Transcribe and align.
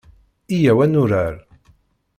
Yyaw 0.61 0.79
ad 0.85 0.89
nurar. 0.93 1.35